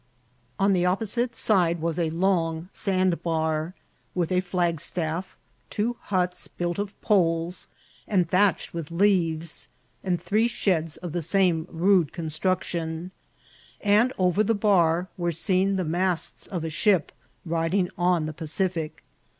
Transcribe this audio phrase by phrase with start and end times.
[0.57, 3.75] On the opposite side was a long sandbar,
[4.15, 5.37] with a flagstaff,
[5.69, 7.67] two huts built of poles
[8.07, 9.69] and thatched with leaves,
[10.03, 13.11] and three sheds of the same rude construction;
[13.79, 17.11] and over the bar were seen the masts of a ship,
[17.45, 19.03] riding <m the Pacific.